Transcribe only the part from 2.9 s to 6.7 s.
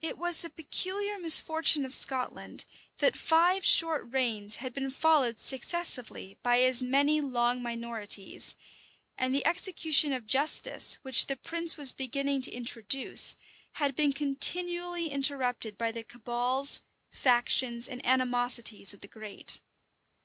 that five short reigns had been followed successively by